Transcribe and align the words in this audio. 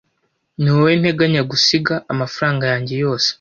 Niwowe 0.61 0.91
nteganya 0.99 1.41
gusiga 1.51 1.93
amafaranga 2.13 2.63
yanjye 2.71 2.93
yose. 3.03 3.29